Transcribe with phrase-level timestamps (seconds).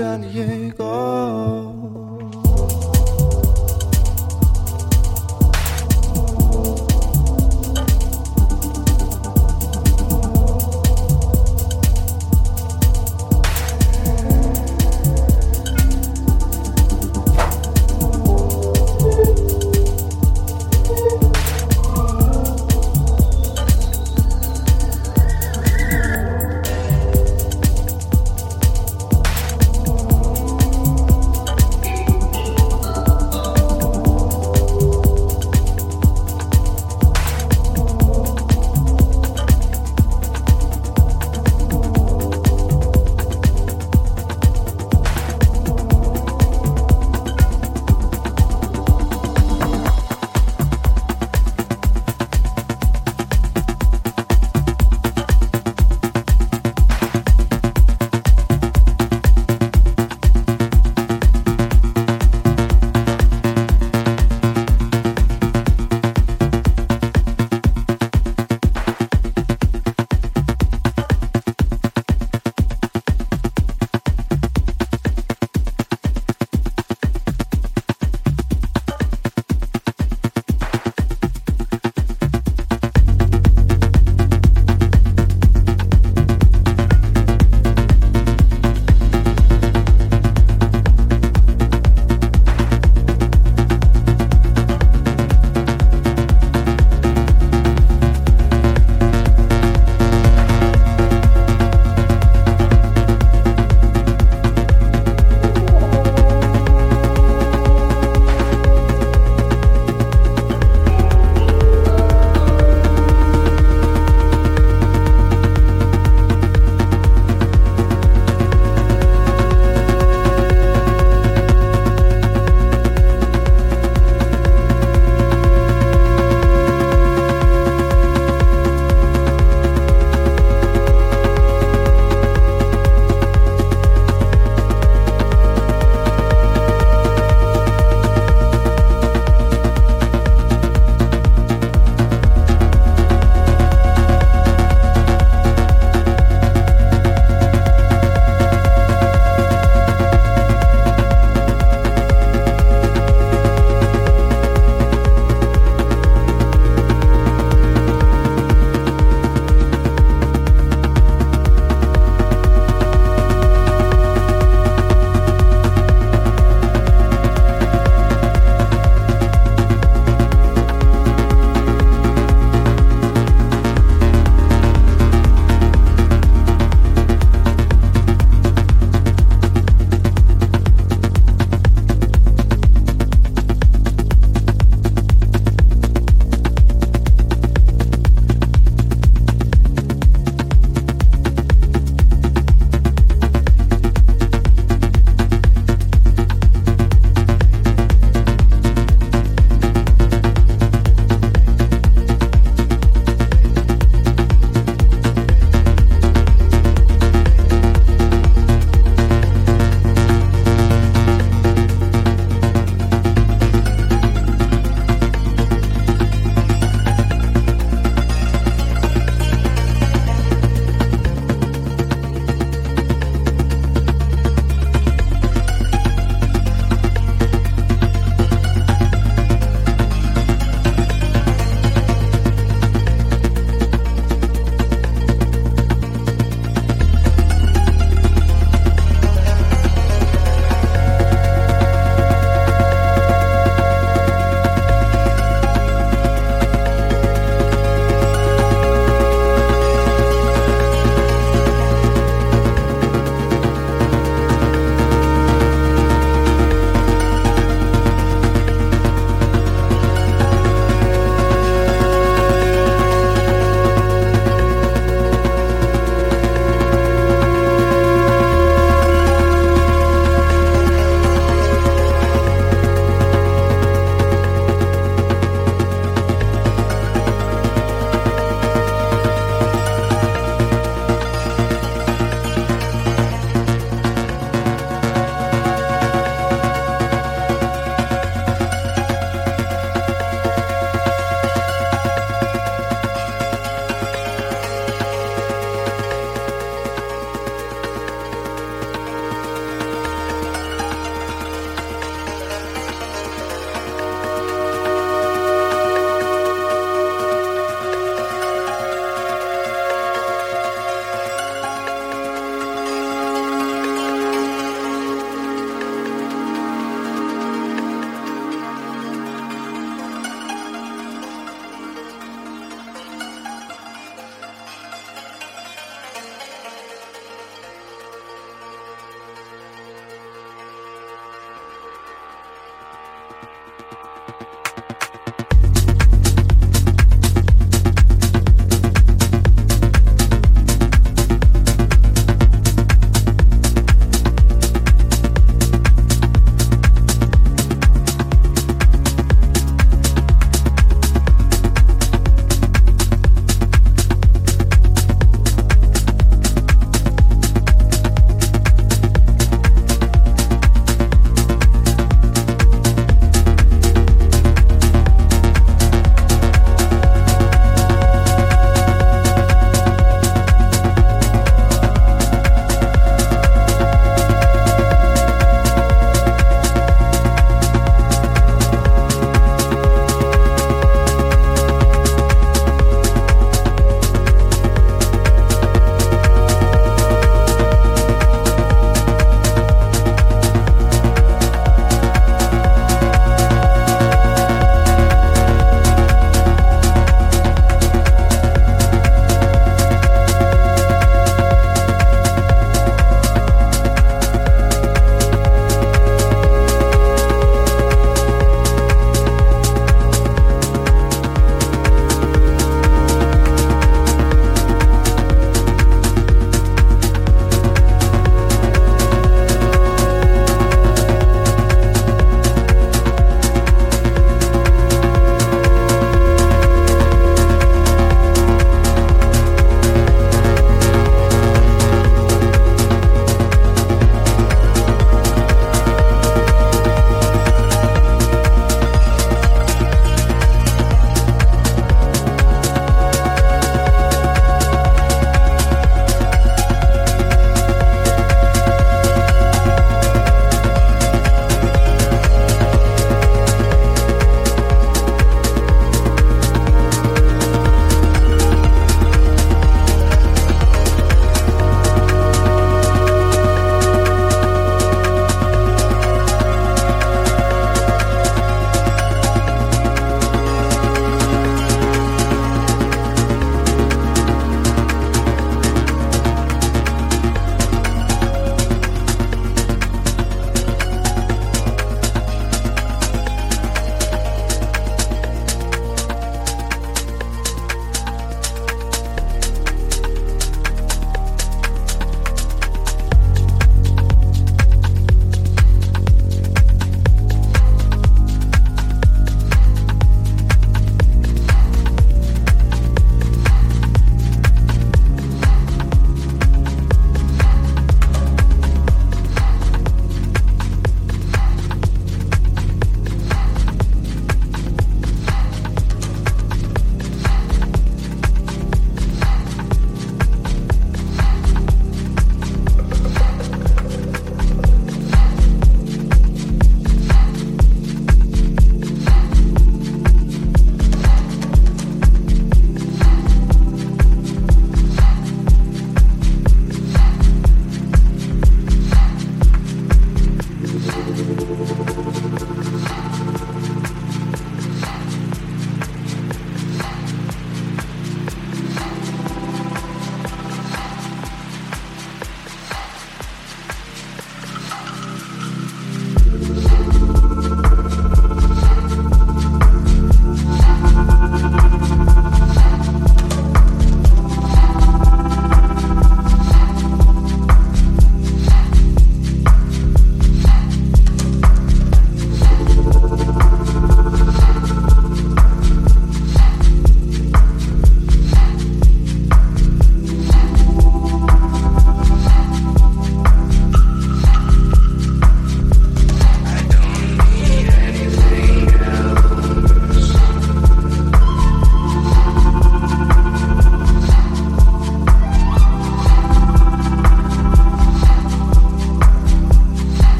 [0.00, 0.30] 在你。
[0.32, 0.59] 眼